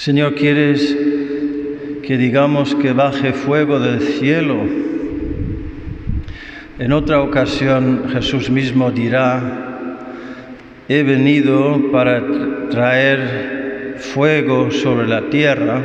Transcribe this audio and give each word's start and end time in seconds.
Señor, 0.00 0.34
¿quieres 0.34 0.96
que 2.02 2.16
digamos 2.16 2.74
que 2.74 2.94
baje 2.94 3.34
fuego 3.34 3.78
del 3.78 4.00
cielo? 4.00 4.66
En 6.78 6.92
otra 6.92 7.20
ocasión 7.20 8.08
Jesús 8.10 8.48
mismo 8.48 8.90
dirá, 8.90 9.98
he 10.88 11.02
venido 11.02 11.92
para 11.92 12.22
traer 12.70 13.96
fuego 13.98 14.70
sobre 14.70 15.06
la 15.06 15.28
tierra, 15.28 15.82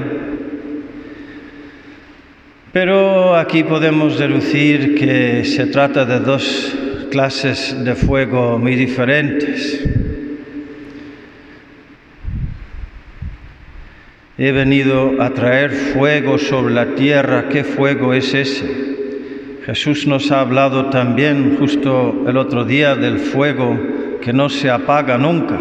pero 2.72 3.36
aquí 3.36 3.66
podemos 3.66 4.18
deducir 4.18 4.96
que 4.96 5.44
se 5.44 5.66
trata 5.66 6.06
de 6.06 6.22
dos 6.22 6.74
clases 7.12 7.84
de 7.84 7.96
fuego 7.96 8.58
muy 8.58 8.76
diferentes. 8.76 10.05
He 14.38 14.52
venido 14.52 15.22
a 15.22 15.30
traer 15.30 15.72
fuego 15.72 16.38
sobre 16.38 16.74
la 16.74 16.96
tierra. 16.96 17.48
¿Qué 17.48 17.64
fuego 17.64 18.14
es 18.14 18.34
ese? 18.34 18.96
Jesús 19.66 20.06
nos 20.08 20.30
ha 20.30 20.42
hablado 20.42 20.88
también 20.88 21.56
justo 21.58 22.26
el 22.28 22.36
otro 22.36 22.66
día 22.66 22.96
del 22.96 23.20
fuego 23.20 23.80
que 24.22 24.34
no 24.34 24.50
se 24.50 24.70
apaga 24.70 25.18
nunca, 25.18 25.58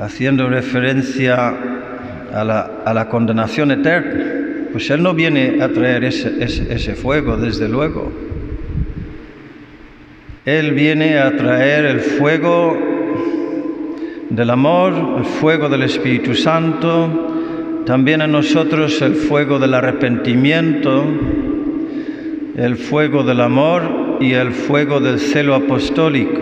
haciendo 0.00 0.48
referencia 0.48 1.54
a 2.32 2.92
la, 2.94 3.08
condenación 3.10 3.72
eterna. 3.72 4.24
Pues 4.72 4.88
Él 4.88 5.02
no 5.02 5.12
viene 5.12 5.62
a 5.62 5.68
traer 5.68 6.04
ese 6.04 6.94
fuego, 6.94 7.36
desde 7.36 7.68
luego. 7.68 8.10
Él 10.46 10.72
viene 10.72 11.18
a 11.18 11.36
traer 11.36 11.84
el 11.84 12.00
fuego 12.00 12.76
del 14.30 14.50
amor, 14.50 15.18
el 15.18 15.24
fuego 15.24 15.68
del 15.68 15.82
Espíritu 15.82 16.34
Santo, 16.34 17.43
también 17.86 18.22
a 18.22 18.26
nosotros 18.26 19.00
el 19.02 19.14
fuego 19.14 19.58
del 19.58 19.74
arrepentimiento, 19.74 21.04
el 22.56 22.76
fuego 22.76 23.22
del 23.24 23.40
amor 23.40 24.18
y 24.20 24.32
el 24.32 24.52
fuego 24.52 25.00
del 25.00 25.18
celo 25.18 25.54
apostólico. 25.54 26.40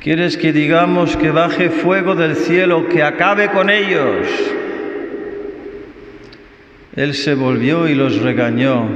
¿Quieres 0.00 0.38
que 0.38 0.52
digamos 0.54 1.16
que 1.16 1.30
baje 1.30 1.68
fuego 1.68 2.14
del 2.14 2.34
cielo, 2.34 2.88
que 2.88 3.02
acabe 3.02 3.50
con 3.50 3.68
ellos? 3.68 4.26
Él 6.96 7.12
se 7.12 7.34
volvió 7.34 7.86
y 7.86 7.94
los 7.94 8.22
regañó. 8.22 8.88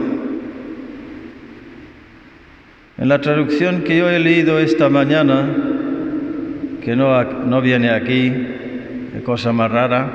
En 2.96 3.08
la 3.08 3.20
traducción 3.20 3.82
que 3.82 3.98
yo 3.98 4.08
he 4.08 4.18
leído 4.18 4.58
esta 4.58 4.88
mañana, 4.88 5.73
que 6.84 6.94
no, 6.94 7.62
viene 7.62 7.90
aquí, 7.90 8.30
cosa 9.24 9.52
más 9.52 9.70
rara, 9.70 10.06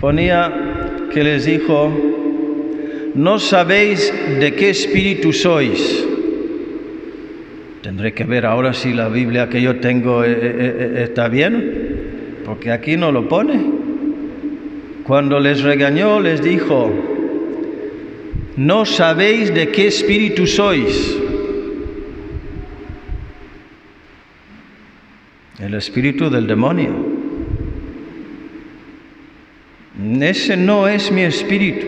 ponía 0.00 0.52
que 1.12 1.24
les 1.24 1.44
dijo, 1.44 1.90
no 3.14 3.38
sabéis 3.40 4.12
de 4.38 4.54
qué 4.54 4.70
espíritu 4.70 5.32
sois. 5.32 6.06
Tendré 7.82 8.14
que 8.14 8.24
ver 8.24 8.46
ahora 8.46 8.72
si 8.72 8.92
la 8.92 9.08
Biblia 9.08 9.48
que 9.48 9.60
yo 9.60 9.76
tengo 9.80 10.22
eh, 10.22 10.30
eh, 10.30 10.38
eh, 10.40 11.02
está 11.02 11.28
bien, 11.28 12.42
porque 12.44 12.70
aquí 12.70 12.96
no 12.96 13.10
lo 13.10 13.28
pone. 13.28 13.60
Cuando 15.02 15.40
les 15.40 15.62
regañó, 15.62 16.20
les 16.20 16.42
dijo, 16.42 16.92
no 18.56 18.84
sabéis 18.84 19.52
de 19.52 19.68
qué 19.68 19.88
espíritu 19.88 20.46
sois. 20.46 21.25
El 25.66 25.74
espíritu 25.74 26.30
del 26.30 26.46
demonio. 26.46 26.94
Ese 30.20 30.56
no 30.56 30.86
es 30.86 31.10
mi 31.10 31.22
espíritu, 31.22 31.86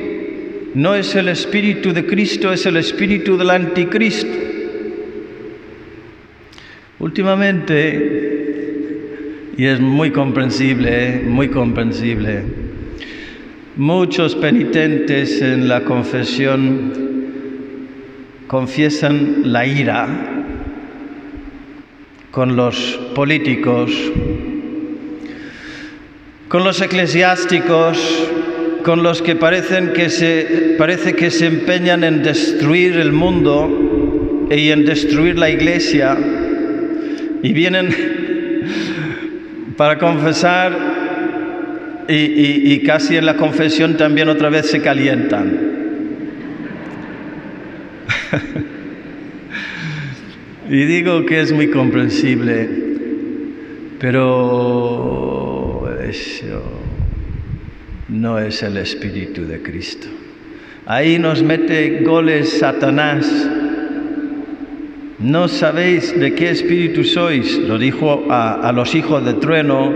no 0.75 0.97
es 0.97 1.15
el 1.15 1.28
espíritu 1.28 1.93
de 1.93 2.05
Cristo, 2.05 2.53
es 2.53 2.67
el 2.67 2.77
espíritu 2.77 3.37
del 3.37 3.50
anticristo. 3.50 4.37
Últimamente, 6.99 8.33
y 9.56 9.65
es 9.65 9.78
muy 9.78 10.11
comprensible, 10.11 11.22
muy 11.25 11.47
comprensible, 11.49 12.43
muchos 13.77 14.34
penitentes 14.34 15.41
en 15.41 15.69
la 15.69 15.84
confesión 15.84 17.06
confiesan 18.49 19.53
la 19.53 19.65
ira 19.67 20.47
con 22.38 22.54
los 22.54 22.76
políticos, 23.16 23.91
con 26.47 26.62
los 26.62 26.81
eclesiásticos, 26.81 27.99
con 28.84 29.03
los 29.03 29.22
que 29.22 29.34
parecen 29.34 29.93
que 29.93 30.09
se, 30.09 30.76
parece 30.78 31.15
que 31.15 31.32
se 31.32 31.47
empeñan 31.47 32.04
en 32.04 32.22
destruir 32.22 32.94
el 32.94 33.10
mundo 33.10 34.47
y 34.53 34.71
en 34.71 34.84
destruir 34.84 35.37
la 35.37 35.50
iglesia 35.50 36.16
y 37.43 37.53
vienen 37.53 37.88
para 39.76 39.99
confesar 39.99 42.06
y, 42.09 42.72
y 42.72 42.82
casi 42.84 43.16
en 43.16 43.26
la 43.26 43.34
confesión 43.34 43.97
también 43.97 44.28
otra 44.28 44.49
vez 44.49 44.70
se 44.70 44.81
calientan. 44.81 45.59
Y 50.71 50.84
digo 50.84 51.25
que 51.25 51.41
es 51.41 51.51
muy 51.51 51.71
comprensible, 51.71 52.69
pero 53.99 55.89
eso 56.06 56.62
no 58.11 58.39
es 58.39 58.62
el 58.62 58.77
Espíritu 58.77 59.47
de 59.47 59.62
Cristo. 59.62 60.09
Ahí 60.84 61.19
nos 61.19 61.43
mete 61.43 62.03
goles 62.03 62.59
Satanás. 62.59 63.49
No 65.19 65.49
sabéis 65.49 66.19
de 66.21 66.34
qué 66.34 66.51
espíritu 66.51 67.03
sois, 67.03 67.59
lo 67.61 67.79
dijo 67.79 68.27
a, 68.29 68.69
a 68.69 68.73
los 68.73 68.95
hijos 68.95 69.25
de 69.25 69.35
trueno. 69.35 69.95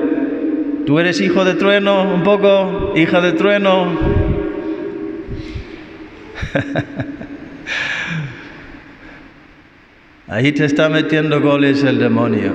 ¿Tú 0.87 0.99
eres 0.99 1.21
hijo 1.21 1.45
de 1.45 1.53
trueno 1.55 2.15
un 2.15 2.23
poco? 2.23 2.95
¿Hija 2.97 3.21
de 3.21 3.33
trueno? 3.33 3.93
Ahí 10.33 10.51
te 10.53 10.65
está 10.65 10.89
metiendo 10.89 11.43
goles 11.43 11.85
el 11.85 11.99
demonio. 11.99 12.55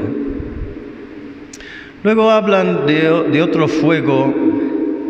Luego 2.01 2.31
hablan 2.31 2.88
de, 2.88 3.39
otro 3.39 3.67
fuego. 3.67 4.33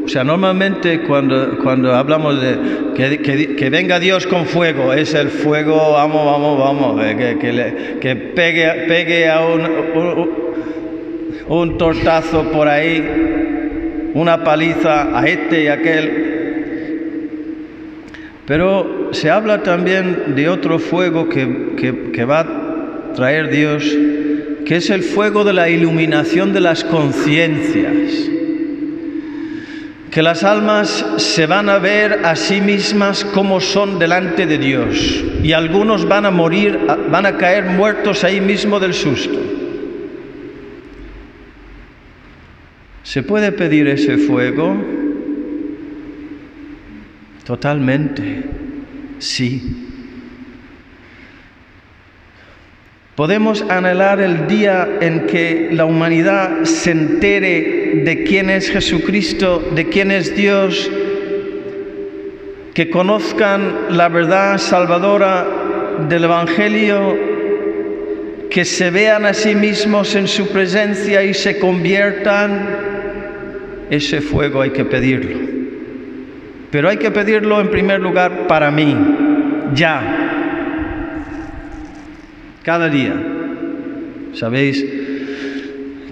O 0.03 0.07
sea, 0.09 0.25
normalmente 0.25 1.03
cuando, 1.03 1.59
cuando 1.63 1.95
hablamos 1.95 2.41
de 2.41 2.57
que, 2.93 3.69
venga 3.69 4.01
Dios 4.01 4.27
con 4.27 4.45
fuego, 4.45 4.91
es 4.91 5.13
el 5.13 5.29
fuego, 5.29 5.93
vamos, 5.93 6.25
vamos, 6.25 6.59
vamos, 6.59 7.05
eh, 7.05 7.15
que, 7.39 7.97
que, 8.01 8.15
pegue, 8.17 8.69
pegue 8.85 9.29
a 9.29 9.45
un, 9.45 9.61
un, 9.61 10.29
un 11.47 11.77
tortazo 11.77 12.51
por 12.51 12.67
ahí, 12.67 14.11
una 14.13 14.43
paliza 14.43 15.17
a 15.17 15.25
este 15.25 15.63
y 15.63 15.67
aquel. 15.67 16.33
Pero 18.45 18.96
se 19.11 19.29
habla 19.29 19.63
también 19.63 20.35
de 20.35 20.49
otro 20.49 20.79
fuego 20.79 21.29
que, 21.29 22.25
va 22.25 22.39
a 22.39 23.13
traer 23.13 23.49
Dios, 23.49 23.83
que 24.65 24.77
es 24.77 24.89
el 24.89 25.03
fuego 25.03 25.43
de 25.43 25.53
la 25.53 25.69
iluminación 25.69 26.53
de 26.53 26.61
las 26.61 26.83
conciencias. 26.83 28.29
Que 30.11 30.23
las 30.23 30.43
almas 30.43 31.05
se 31.17 31.45
van 31.45 31.69
a 31.69 31.77
ver 31.77 32.21
a 32.23 32.35
sí 32.35 32.59
mismas 32.59 33.23
como 33.23 33.59
son 33.59 33.99
delante 33.99 34.47
de 34.47 34.57
Dios. 34.57 35.23
Y 35.43 35.51
algunos 35.51 36.07
van 36.07 36.25
a 36.25 36.31
morir, 36.31 36.79
van 37.11 37.25
a 37.25 37.37
caer 37.37 37.65
muertos 37.65 38.23
ahí 38.23 38.41
mismo 38.41 38.79
del 38.79 38.93
susto. 38.93 39.37
¿Se 43.03 43.23
puede 43.23 43.51
pedir 43.51 43.87
ese 43.87 44.17
fuego? 44.17 44.75
Totalmente, 47.47 48.43
sí. 49.19 49.87
Podemos 53.17 53.63
anhelar 53.63 54.21
el 54.21 54.45
día 54.45 54.87
en 55.01 55.25
que 55.25 55.69
la 55.71 55.85
humanidad 55.85 56.65
se 56.65 56.91
entere 56.91 58.03
de 58.05 58.23
quién 58.23 58.51
es 58.51 58.69
Jesucristo, 58.69 59.71
de 59.73 59.89
quién 59.89 60.11
es 60.11 60.35
Dios, 60.35 60.91
que 62.75 62.91
conozcan 62.91 63.87
la 63.89 64.07
verdad 64.07 64.59
salvadora 64.59 65.47
del 66.07 66.25
Evangelio, 66.25 67.17
que 68.51 68.63
se 68.65 68.91
vean 68.91 69.25
a 69.25 69.33
sí 69.33 69.55
mismos 69.55 70.13
en 70.13 70.27
su 70.27 70.49
presencia 70.49 71.23
y 71.23 71.33
se 71.33 71.57
conviertan. 71.57 72.67
Ese 73.89 74.21
fuego 74.21 74.61
hay 74.61 74.69
que 74.69 74.85
pedirlo. 74.85 75.56
Pero 76.71 76.89
hay 76.89 76.97
que 76.97 77.11
pedirlo 77.11 77.61
en 77.61 77.69
primer 77.69 78.01
lugar 78.01 78.47
para 78.47 78.71
mí, 78.71 78.95
ya, 79.73 80.27
cada 82.63 82.89
día. 82.89 83.15
Sabéis 84.33 84.85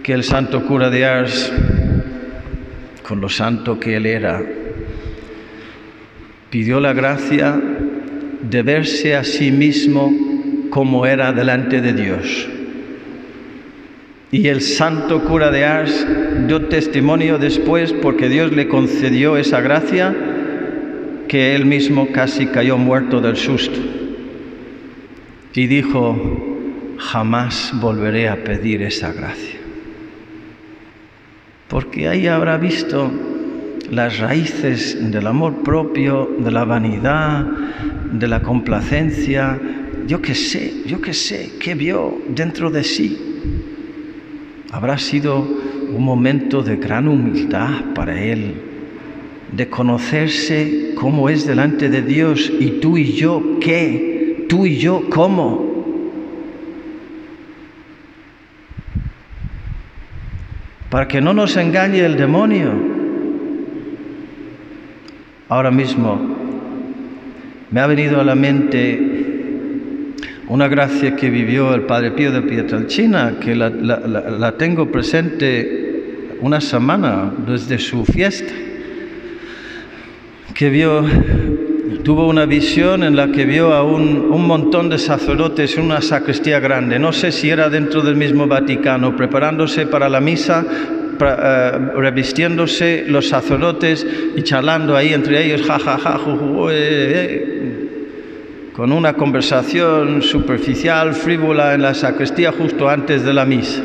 que 0.01 0.13
el 0.13 0.23
santo 0.23 0.65
cura 0.65 0.89
de 0.89 1.05
Ars, 1.05 1.51
con 3.03 3.19
lo 3.19 3.27
santo 3.27 3.79
que 3.79 3.97
él 3.97 4.05
era, 4.05 4.41
pidió 6.49 6.79
la 6.79 6.93
gracia 6.93 7.59
de 8.41 8.61
verse 8.61 9.15
a 9.15 9.23
sí 9.23 9.51
mismo 9.51 10.11
como 10.69 11.05
era 11.05 11.33
delante 11.33 11.81
de 11.81 11.93
Dios. 11.93 12.47
Y 14.31 14.47
el 14.47 14.61
santo 14.61 15.23
cura 15.23 15.51
de 15.51 15.65
Ars 15.65 16.07
dio 16.47 16.67
testimonio 16.67 17.37
después 17.37 17.93
porque 17.93 18.29
Dios 18.29 18.51
le 18.53 18.67
concedió 18.67 19.37
esa 19.37 19.61
gracia 19.61 20.15
que 21.27 21.55
él 21.55 21.65
mismo 21.65 22.07
casi 22.11 22.47
cayó 22.47 22.77
muerto 22.77 23.21
del 23.21 23.37
susto. 23.37 23.79
Y 25.53 25.67
dijo, 25.67 26.17
jamás 26.97 27.73
volveré 27.79 28.27
a 28.27 28.43
pedir 28.43 28.81
esa 28.81 29.13
gracia. 29.13 29.59
Porque 31.67 32.07
ahí 32.07 32.27
habrá 32.27 32.57
visto 32.57 33.11
las 33.89 34.19
raíces 34.19 35.11
del 35.11 35.27
amor 35.27 35.63
propio, 35.63 36.29
de 36.39 36.51
la 36.51 36.65
vanidad, 36.65 37.45
de 38.11 38.27
la 38.27 38.41
complacencia, 38.41 39.59
yo 40.07 40.21
qué 40.21 40.35
sé, 40.35 40.83
yo 40.85 41.01
qué 41.01 41.13
sé, 41.13 41.53
qué 41.59 41.73
vio 41.73 42.21
dentro 42.29 42.69
de 42.69 42.83
sí. 42.83 43.17
Habrá 44.71 44.97
sido 44.97 45.39
un 45.39 46.03
momento 46.03 46.61
de 46.61 46.75
gran 46.75 47.07
humildad 47.07 47.93
para 47.93 48.21
él, 48.21 48.55
de 49.51 49.69
conocerse 49.69 50.84
cómo 50.95 51.29
es 51.29 51.45
delante 51.45 51.89
de 51.89 52.01
Dios 52.01 52.51
y 52.59 52.79
tú 52.79 52.97
y 52.97 53.13
yo 53.13 53.59
qué, 53.61 54.45
tú 54.49 54.65
y 54.65 54.77
yo 54.77 55.03
cómo. 55.09 55.75
Para 60.89 61.07
que 61.07 61.21
no 61.21 61.33
nos 61.33 61.57
engañe 61.57 61.99
el 61.99 62.15
demonio. 62.15 62.71
Ahora 65.47 65.69
mismo 65.69 66.19
me 67.69 67.79
ha 67.81 67.87
venido 67.87 68.19
a 68.19 68.23
la 68.23 68.35
mente 68.35 69.25
una 70.47 70.67
gracia 70.67 71.15
que 71.15 71.29
vivió 71.29 71.73
el 71.73 71.81
Padre 71.81 72.11
Pío 72.11 72.31
de 72.31 72.41
Pietrelcina, 72.41 73.37
que 73.39 73.55
la, 73.55 74.55
tengo 74.57 74.91
presente 74.91 76.37
una 76.41 76.61
semana 76.61 77.33
desde 77.47 77.79
su 77.79 78.05
fiesta, 78.05 78.53
que 80.55 80.69
vio, 80.69 81.03
tuvo 82.03 82.27
una 82.27 82.45
visión 82.45 83.03
en 83.03 83.17
la 83.17 83.27
que 83.27 83.43
vio 83.43 83.73
a 83.73 83.83
un, 83.83 84.29
un 84.31 84.47
montón 84.47 84.89
de 84.89 84.97
sacerdotes 84.97 85.77
en 85.77 85.83
una 85.83 86.01
sacristía 86.01 86.61
grande, 86.61 86.97
no 86.97 87.11
sé 87.11 87.33
si 87.33 87.49
era 87.49 87.69
dentro 87.69 88.01
del 88.01 88.15
mismo 88.15 88.47
Vaticano, 88.47 89.17
preparándose 89.17 89.85
para 89.85 90.07
la 90.07 90.21
misa, 90.21 90.65
eh, 91.19 91.71
revistiéndose 91.97 93.03
los 93.05 93.27
sacerdotes 93.27 94.07
y 94.37 94.41
charlando 94.43 94.95
ahí 94.95 95.13
entre 95.13 95.45
ellos, 95.45 95.61
ja, 95.67 95.77
ja, 95.77 95.97
ja, 95.97 96.19
con 98.71 98.93
una 98.93 99.13
conversación 99.13 100.21
superficial, 100.21 101.13
frívola 101.13 101.73
en 101.73 101.81
la 101.81 101.93
sacristía 101.93 102.53
justo 102.53 102.89
antes 102.89 103.23
de 103.23 103.33
la 103.33 103.45
misa. 103.45 103.81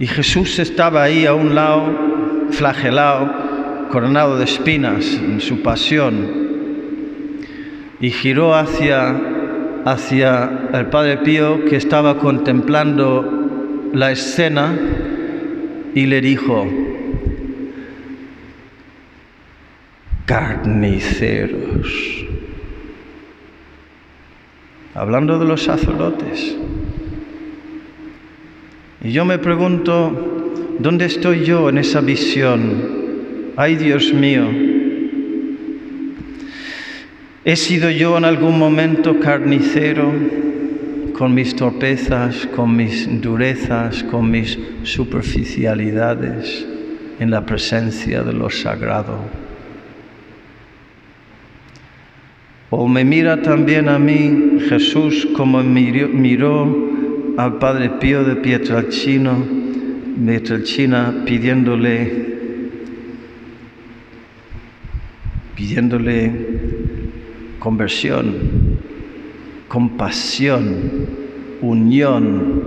Y 0.00 0.08
Jesús 0.08 0.58
estaba 0.58 1.04
ahí 1.04 1.24
a 1.24 1.34
un 1.34 1.54
lado, 1.54 2.48
flagelado, 2.50 3.45
coronado 3.88 4.38
de 4.38 4.44
espinas 4.44 5.14
en 5.14 5.40
su 5.40 5.62
pasión, 5.62 6.46
y 8.00 8.10
giró 8.10 8.54
hacia, 8.54 9.16
hacia 9.84 10.68
el 10.72 10.86
Padre 10.86 11.18
Pío 11.18 11.64
que 11.64 11.76
estaba 11.76 12.18
contemplando 12.18 13.90
la 13.92 14.12
escena 14.12 14.78
y 15.94 16.06
le 16.06 16.20
dijo, 16.20 16.66
carniceros 20.26 22.16
hablando 24.96 25.38
de 25.38 25.44
los 25.44 25.62
sacerdotes. 25.62 26.56
Y 29.02 29.12
yo 29.12 29.24
me 29.24 29.38
pregunto, 29.38 30.48
¿dónde 30.78 31.04
estoy 31.04 31.44
yo 31.44 31.68
en 31.68 31.78
esa 31.78 32.00
visión? 32.00 33.05
Ay 33.58 33.76
Dios 33.76 34.12
mío, 34.12 34.44
¿he 37.42 37.56
sido 37.56 37.88
yo 37.88 38.18
en 38.18 38.26
algún 38.26 38.58
momento 38.58 39.18
carnicero 39.18 40.12
con 41.14 41.32
mis 41.32 41.56
torpezas, 41.56 42.46
con 42.54 42.76
mis 42.76 43.08
durezas, 43.22 44.04
con 44.04 44.30
mis 44.30 44.58
superficialidades 44.82 46.66
en 47.18 47.30
la 47.30 47.46
presencia 47.46 48.22
de 48.22 48.34
lo 48.34 48.50
sagrado? 48.50 49.20
¿O 52.68 52.86
me 52.88 53.06
mira 53.06 53.40
también 53.40 53.88
a 53.88 53.98
mí 53.98 54.58
Jesús 54.68 55.28
como 55.34 55.62
miró, 55.62 56.90
al 57.38 57.56
Padre 57.56 57.88
Pío 57.88 58.22
de 58.22 58.36
Pietrelcina, 58.36 59.34
pidiéndole, 61.24 62.25
pidiéndole 65.56 66.30
conversión, 67.58 68.78
compasión, 69.66 71.08
unión, 71.62 72.62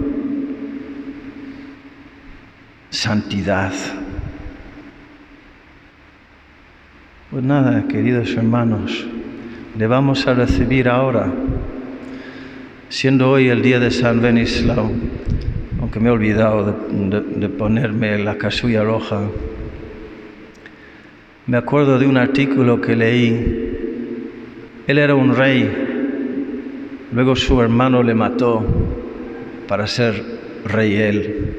santidad? 2.90 3.72
Pues 7.32 7.44
nada, 7.44 7.88
queridos 7.88 8.34
hermanos, 8.36 9.06
le 9.78 9.86
vamos 9.86 10.26
a 10.26 10.34
recibir 10.34 10.90
ahora, 10.90 11.32
siendo 12.90 13.30
hoy 13.30 13.50
el 13.50 13.62
día 13.62 13.80
de 13.80 13.92
San 13.92 14.20
Venislao, 14.20 14.92
aunque 15.80 16.00
me 16.00 16.10
he 16.10 16.12
olvidado 16.12 16.76
de, 16.90 17.50
ponerme 17.50 18.18
la 18.18 18.36
casulla 18.40 18.84
roja. 18.84 19.22
Me 21.50 21.58
acuerdo 21.58 21.98
de 21.98 22.06
un 22.06 22.16
artículo 22.16 22.80
que 22.80 22.96
leí. 22.96 23.74
Él 24.86 25.00
era 25.00 25.16
un 25.16 25.36
rey, 25.36 25.68
luego 27.12 27.36
su 27.36 27.60
hermano 27.60 28.04
le 28.04 28.14
mató 28.14 28.64
para 29.68 29.88
ser 29.88 30.24
rey 30.66 30.94
él. 30.94 31.56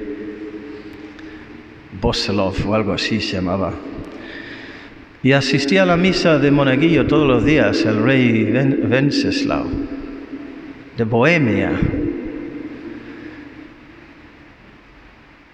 Boselov 2.01 2.55
o 2.69 2.75
algo 2.77 2.93
así 2.93 3.21
se 3.21 3.39
llamaba. 3.39 3.73
Y 5.25 5.33
asistía 5.33 5.83
a 5.83 5.87
la 5.87 5.97
misa 5.97 6.39
de 6.39 6.53
Monaguillo 6.53 7.09
todos 7.09 7.27
los 7.27 7.45
días, 7.45 7.85
el 7.85 8.01
rey 8.01 8.49
Wenceslao, 8.89 9.67
de 10.97 11.03
Bohemia. 11.03 11.73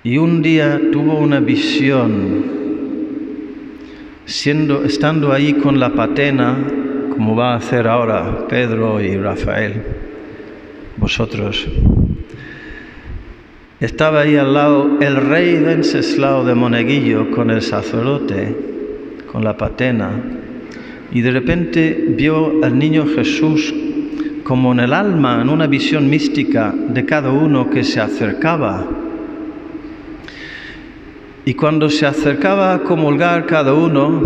Y 0.04 0.18
un 0.18 0.42
día 0.42 0.78
tuvo 0.92 1.20
una 1.20 1.40
visión, 1.40 2.35
siendo, 4.26 4.84
estando 4.84 5.32
ahí 5.32 5.54
con 5.54 5.80
la 5.80 5.94
patena, 5.94 6.56
como 7.10 7.34
va 7.34 7.54
a 7.54 7.56
hacer 7.56 7.88
ahora 7.88 8.46
Pedro 8.48 9.00
y 9.00 9.16
Rafael, 9.16 9.82
vosotros. 10.98 11.66
Estaba 13.80 14.20
ahí 14.20 14.36
al 14.36 14.52
lado 14.52 14.98
el 15.00 15.16
rey 15.16 15.56
Wenceslao 15.56 16.44
de 16.44 16.54
Monaguillo 16.54 17.30
con 17.30 17.50
el 17.50 17.62
sacerdote 17.62 18.56
con 19.30 19.44
la 19.44 19.56
patena 19.56 20.10
y 21.12 21.20
de 21.20 21.30
repente 21.30 22.06
vio 22.16 22.64
al 22.64 22.78
niño 22.78 23.06
Jesús 23.06 23.74
como 24.44 24.72
en 24.72 24.80
el 24.80 24.92
alma, 24.92 25.42
en 25.42 25.48
una 25.48 25.66
visión 25.66 26.08
mística 26.08 26.72
de 26.72 27.04
cada 27.04 27.30
uno 27.30 27.68
que 27.68 27.84
se 27.84 28.00
acercaba. 28.00 28.86
Y 31.46 31.54
cuando 31.54 31.88
se 31.88 32.04
acercaba 32.04 32.74
a 32.74 32.80
comulgar 32.80 33.46
cada 33.46 33.72
uno, 33.72 34.20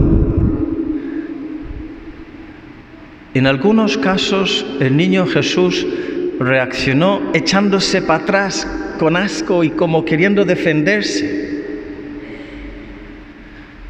en 3.35 3.47
algunos 3.47 3.99
casos 3.99 4.65
el 4.81 4.97
niño 4.97 5.27
Jesús 5.27 5.87
reaccionó 6.39 7.21
echándose 7.35 8.01
para 8.01 8.23
atrás 8.25 8.67
con 8.99 9.19
asco 9.19 9.63
y 9.63 9.69
como 9.69 10.03
queriendo 10.03 10.47
defenderse. 10.47 11.63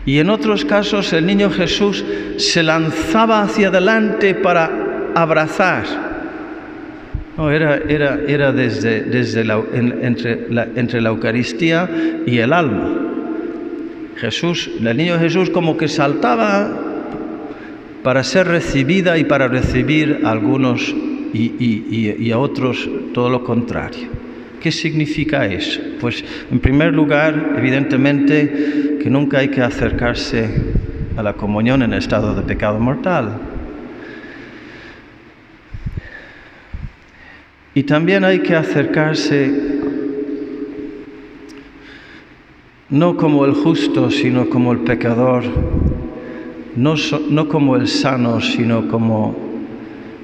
Y 0.05 0.19
en 0.19 0.29
otros 0.29 0.65
casos 0.65 1.13
el 1.13 1.25
niño 1.25 1.51
Jesús 1.51 2.05
se 2.37 2.65
lanzaba 2.65 3.43
hacia 3.43 3.69
adelante 3.69 4.35
para 4.35 5.13
abrazar. 5.15 5.85
No, 7.37 7.49
era, 7.49 7.77
era, 7.77 8.19
era 8.27 8.51
desde, 8.51 9.03
desde 9.03 9.43
entre, 9.73 10.49
entre 10.75 11.01
la 11.01 11.11
Eucaristía 11.11 11.89
y 12.27 12.39
el 12.39 12.53
alma. 12.53 13.07
Jesús, 14.21 14.71
el 14.81 14.97
niño 14.97 15.19
Jesús 15.19 15.51
como 15.51 15.77
que 15.77 15.89
saltaba 15.89 16.71
para 18.03 18.23
ser 18.23 18.49
recibida 18.49 19.19
y 19.19 19.25
para 19.25 19.49
recibir 19.49 20.21
a 20.25 20.31
algunos 20.31 20.95
y, 21.33 22.17
y 22.19 22.31
a 22.31 22.39
otros 22.39 22.89
todo 23.15 23.31
lo 23.31 23.43
contrario. 23.43 24.09
¿Qué 24.61 24.71
significa 24.71 25.47
eso? 25.47 25.81
Pues 26.01 26.23
en 26.51 26.61
primer 26.61 26.93
lugar, 26.93 27.55
evidentemente, 27.57 28.99
que 29.03 29.09
nunca 29.09 29.39
hay 29.39 29.49
que 29.49 29.63
acercarse 29.63 30.51
a 31.17 31.23
la 31.23 31.33
comunión 31.33 31.83
en 31.83 31.95
estado 31.95 32.35
de 32.35 32.43
pecado 32.43 32.79
mortal. 32.79 33.41
Y 37.75 37.85
también 37.85 38.25
hay 38.25 38.41
que 38.41 38.55
acercarse 38.55 39.80
no 42.91 43.17
como 43.17 43.45
el 43.45 43.55
justo, 43.55 44.11
sino 44.11 44.49
como 44.49 44.73
el 44.73 44.81
pecador, 44.81 45.45
no, 46.77 46.95
no 47.31 47.49
como 47.49 47.77
el 47.77 47.87
sano, 47.87 48.41
sino 48.41 48.89
como 48.89 49.37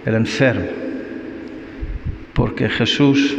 el 0.05 0.15
enfermo, 0.15 0.67
porque 2.33 2.69
Jesús 2.69 3.37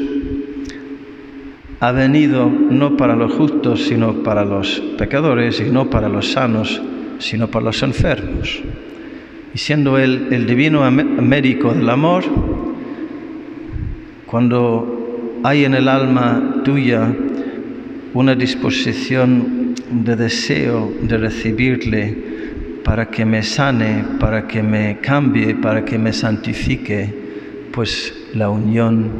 ha 1.79 1.91
venido 1.91 2.49
no 2.49 2.97
para 2.97 3.15
los 3.15 3.33
justos, 3.33 3.83
sino 3.83 4.23
para 4.23 4.45
los 4.45 4.81
pecadores, 4.97 5.59
y 5.59 5.65
no 5.65 5.89
para 5.89 6.09
los 6.09 6.31
sanos, 6.31 6.81
sino 7.19 7.47
para 7.47 7.65
los 7.65 7.83
enfermos. 7.83 8.61
Y 9.53 9.57
siendo 9.57 9.97
Él 9.97 10.27
el 10.31 10.47
divino 10.47 10.89
médico 10.89 11.73
del 11.73 11.89
amor, 11.89 12.23
cuando 14.25 15.39
hay 15.43 15.65
en 15.65 15.75
el 15.75 15.87
alma 15.87 16.61
tuya 16.63 17.13
una 18.17 18.33
disposición 18.33 19.75
de 19.91 20.15
deseo 20.15 20.91
de 21.03 21.17
recibirle 21.19 22.17
para 22.83 23.11
que 23.11 23.23
me 23.25 23.43
sane, 23.43 24.03
para 24.19 24.47
que 24.47 24.63
me 24.63 24.97
cambie, 25.01 25.53
para 25.53 25.85
que 25.85 25.99
me 25.99 26.11
santifique, 26.11 27.13
pues 27.71 28.11
la 28.33 28.49
unión, 28.49 29.11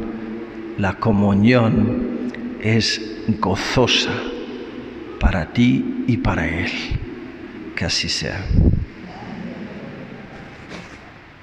la 0.78 0.94
comunión, 0.94 2.18
es 2.60 3.00
gozosa 3.38 4.10
para 5.20 5.52
ti 5.52 6.04
y 6.08 6.16
para 6.16 6.48
Él. 6.48 6.72
Que 7.76 7.84
así 7.84 8.08
sea. 8.08 8.44